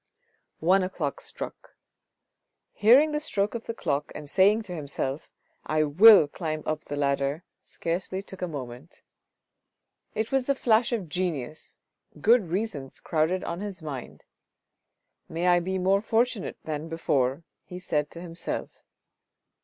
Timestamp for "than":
16.63-16.89